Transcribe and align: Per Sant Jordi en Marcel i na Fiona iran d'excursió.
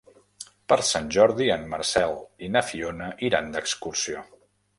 Per 0.71 0.77
Sant 0.91 1.11
Jordi 1.15 1.49
en 1.55 1.67
Marcel 1.73 2.17
i 2.49 2.49
na 2.57 2.65
Fiona 2.71 3.11
iran 3.29 3.53
d'excursió. 3.59 4.27